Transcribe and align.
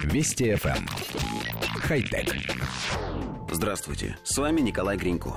Вести 0.00 0.50
FM. 0.52 0.76
Эм. 0.76 0.86
Хай-тек. 1.80 2.34
Здравствуйте, 3.50 4.16
с 4.24 4.36
вами 4.38 4.60
Николай 4.60 4.96
Гринько. 4.96 5.34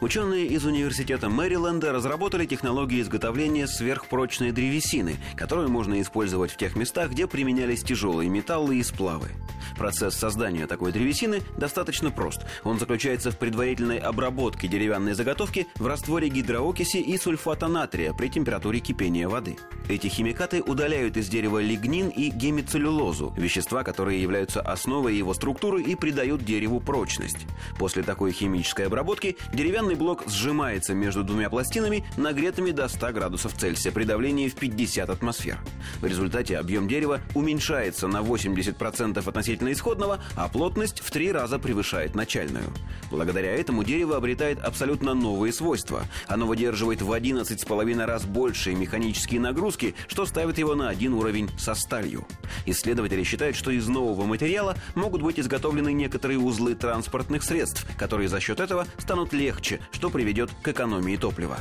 Ученые 0.00 0.46
из 0.46 0.64
Университета 0.64 1.28
Мэриленда 1.28 1.92
разработали 1.92 2.46
технологию 2.46 3.02
изготовления 3.02 3.66
сверхпрочной 3.66 4.52
древесины, 4.52 5.16
которую 5.36 5.68
можно 5.68 6.00
использовать 6.00 6.52
в 6.52 6.56
тех 6.56 6.74
местах, 6.76 7.10
где 7.10 7.26
применялись 7.26 7.82
тяжелые 7.82 8.28
металлы 8.28 8.78
и 8.78 8.82
сплавы. 8.82 9.28
Процесс 9.76 10.14
создания 10.14 10.66
такой 10.66 10.92
древесины 10.92 11.42
достаточно 11.56 12.10
прост. 12.10 12.42
Он 12.64 12.78
заключается 12.78 13.30
в 13.30 13.38
предварительной 13.38 13.98
обработке 13.98 14.68
деревянной 14.68 15.14
заготовки 15.14 15.66
в 15.76 15.86
растворе 15.86 16.28
гидроокиси 16.28 16.98
и 16.98 17.16
сульфата 17.18 17.68
натрия 17.68 18.12
при 18.12 18.28
температуре 18.28 18.80
кипения 18.80 19.28
воды. 19.28 19.56
Эти 19.88 20.06
химикаты 20.06 20.62
удаляют 20.62 21.16
из 21.16 21.28
дерева 21.28 21.60
лигнин 21.60 22.08
и 22.08 22.30
гемицеллюлозу, 22.30 23.32
вещества, 23.36 23.82
которые 23.82 24.22
являются 24.22 24.60
основой 24.60 25.16
его 25.16 25.34
структуры 25.34 25.82
и 25.82 25.94
придают 25.96 26.44
дереву 26.44 26.80
прочность. 26.80 27.46
После 27.78 28.02
такой 28.02 28.32
химической 28.32 28.86
обработки 28.86 29.36
деревянный 29.52 29.94
блок 29.94 30.24
сжимается 30.28 30.94
между 30.94 31.24
двумя 31.24 31.50
пластинами, 31.50 32.04
нагретыми 32.16 32.70
до 32.70 32.88
100 32.88 33.12
градусов 33.12 33.54
Цельсия 33.54 33.92
при 33.92 34.04
давлении 34.04 34.48
в 34.48 34.54
50 34.54 35.10
атмосфер. 35.10 35.58
В 36.00 36.06
результате 36.06 36.58
объем 36.58 36.88
дерева 36.88 37.20
уменьшается 37.34 38.08
на 38.08 38.18
80% 38.18 39.28
относительно 39.28 39.61
относительно 39.62 39.72
исходного, 39.72 40.20
а 40.36 40.48
плотность 40.48 41.00
в 41.00 41.10
три 41.10 41.32
раза 41.32 41.58
превышает 41.58 42.14
начальную. 42.14 42.64
Благодаря 43.10 43.54
этому 43.54 43.84
дерево 43.84 44.16
обретает 44.16 44.60
абсолютно 44.60 45.14
новые 45.14 45.52
свойства. 45.52 46.02
Оно 46.28 46.46
выдерживает 46.46 47.02
в 47.02 47.12
11,5 47.12 48.04
раз 48.04 48.24
большие 48.24 48.76
механические 48.76 49.40
нагрузки, 49.40 49.94
что 50.08 50.26
ставит 50.26 50.58
его 50.58 50.74
на 50.74 50.88
один 50.88 51.14
уровень 51.14 51.50
со 51.58 51.74
сталью. 51.74 52.26
Исследователи 52.66 53.22
считают, 53.22 53.56
что 53.56 53.70
из 53.70 53.88
нового 53.88 54.24
материала 54.24 54.76
могут 54.94 55.22
быть 55.22 55.38
изготовлены 55.38 55.92
некоторые 55.92 56.38
узлы 56.38 56.74
транспортных 56.74 57.42
средств, 57.42 57.86
которые 57.96 58.28
за 58.28 58.40
счет 58.40 58.60
этого 58.60 58.86
станут 58.98 59.32
легче, 59.32 59.80
что 59.92 60.10
приведет 60.10 60.50
к 60.62 60.68
экономии 60.68 61.16
топлива. 61.16 61.58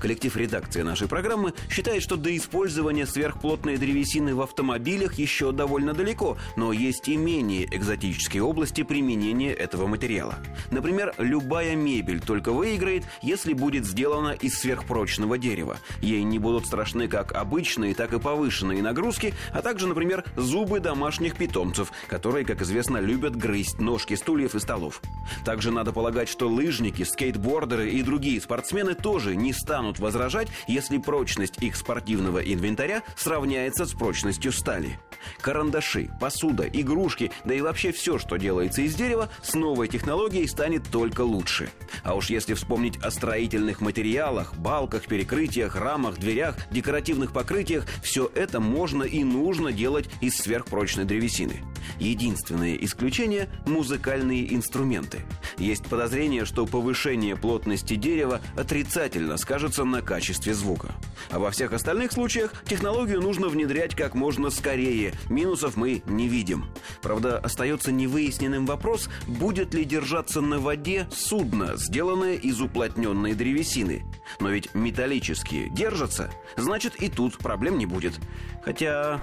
Коллектив 0.00 0.34
редакции 0.36 0.80
нашей 0.80 1.08
программы 1.08 1.52
считает, 1.68 2.02
что 2.02 2.16
до 2.16 2.34
использования 2.34 3.06
сверхплотной 3.06 3.76
древесины 3.76 4.34
в 4.34 4.40
автомобилях 4.40 5.14
еще 5.14 5.52
довольно 5.52 5.92
далеко, 5.92 6.38
но 6.56 6.72
есть 6.72 7.08
и 7.08 7.16
менее 7.16 7.66
экзотические 7.70 8.42
области 8.42 8.82
применения 8.82 9.52
этого 9.52 9.86
материала. 9.86 10.36
Например, 10.70 11.14
любая 11.18 11.76
мебель 11.76 12.20
только 12.20 12.52
выиграет, 12.52 13.04
если 13.20 13.52
будет 13.52 13.84
сделана 13.84 14.30
из 14.30 14.58
сверхпрочного 14.58 15.36
дерева. 15.36 15.76
Ей 16.00 16.22
не 16.22 16.38
будут 16.38 16.66
страшны 16.66 17.06
как 17.06 17.32
обычные, 17.32 17.94
так 17.94 18.14
и 18.14 18.18
повышенные 18.18 18.82
нагрузки, 18.82 19.34
а 19.52 19.60
также, 19.60 19.86
например, 19.86 20.24
зубы 20.36 20.80
домашних 20.80 21.36
питомцев, 21.36 21.92
которые, 22.08 22.46
как 22.46 22.62
известно, 22.62 22.96
любят 22.98 23.36
грызть 23.36 23.80
ножки 23.80 24.14
стульев 24.14 24.54
и 24.54 24.60
столов. 24.60 25.02
Также 25.44 25.70
надо 25.70 25.92
полагать, 25.92 26.30
что 26.30 26.48
лыжники, 26.48 27.02
скейтбордеры 27.02 27.90
и 27.90 28.02
другие 28.02 28.40
спортсмены 28.40 28.94
тоже 28.94 29.36
не 29.36 29.52
станут 29.52 29.89
станут 29.90 29.98
возражать, 29.98 30.48
если 30.66 30.98
прочность 30.98 31.62
их 31.62 31.76
спортивного 31.76 32.38
инвентаря 32.38 33.02
сравняется 33.16 33.86
с 33.86 33.92
прочностью 33.92 34.52
стали. 34.52 34.98
Карандаши, 35.40 36.10
посуда, 36.20 36.64
игрушки, 36.64 37.32
да 37.44 37.54
и 37.54 37.60
вообще 37.60 37.92
все, 37.92 38.18
что 38.18 38.36
делается 38.36 38.82
из 38.82 38.94
дерева, 38.94 39.28
с 39.42 39.54
новой 39.54 39.88
технологией 39.88 40.48
станет 40.48 40.88
только 40.90 41.22
лучше. 41.22 41.70
А 42.04 42.14
уж 42.14 42.30
если 42.30 42.54
вспомнить 42.54 42.98
о 42.98 43.10
строительных 43.10 43.80
материалах, 43.80 44.54
балках, 44.54 45.06
перекрытиях, 45.06 45.76
рамах, 45.76 46.18
дверях, 46.18 46.56
декоративных 46.70 47.32
покрытиях, 47.32 47.86
все 48.02 48.30
это 48.34 48.60
можно 48.60 49.02
и 49.02 49.24
нужно 49.24 49.72
делать 49.72 50.08
из 50.20 50.36
сверхпрочной 50.36 51.04
древесины. 51.04 51.62
Единственное 51.98 52.76
исключение– 52.76 53.48
музыкальные 53.66 54.54
инструменты. 54.54 55.20
Есть 55.58 55.84
подозрение, 55.86 56.44
что 56.44 56.66
повышение 56.66 57.36
плотности 57.36 57.94
дерева 57.94 58.40
отрицательно 58.56 59.36
скажется 59.36 59.84
на 59.84 60.02
качестве 60.02 60.54
звука. 60.54 60.94
А 61.30 61.38
во 61.38 61.50
всех 61.50 61.72
остальных 61.72 62.12
случаях 62.12 62.52
технологию 62.66 63.20
нужно 63.20 63.48
внедрять 63.48 63.94
как 63.94 64.14
можно 64.14 64.50
скорее. 64.50 65.14
Минусов 65.28 65.76
мы 65.76 66.02
не 66.06 66.28
видим. 66.28 66.66
Правда, 67.02 67.38
остается 67.38 67.92
невыясненным 67.92 68.66
вопрос, 68.66 69.08
будет 69.26 69.74
ли 69.74 69.84
держаться 69.84 70.40
на 70.40 70.58
воде 70.58 71.08
судно, 71.12 71.76
сделанное 71.76 72.34
из 72.34 72.60
уплотненной 72.60 73.34
древесины. 73.34 74.04
Но 74.40 74.50
ведь 74.50 74.74
металлические 74.74 75.70
держатся, 75.70 76.30
значит 76.56 76.96
и 76.96 77.08
тут 77.08 77.38
проблем 77.38 77.78
не 77.78 77.86
будет. 77.86 78.18
Хотя... 78.64 79.20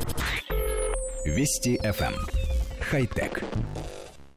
Вести 1.26 1.78
FM. 1.84 2.47
Хай-тек. 2.90 3.44